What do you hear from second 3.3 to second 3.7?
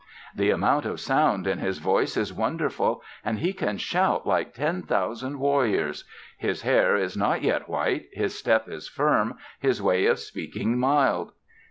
he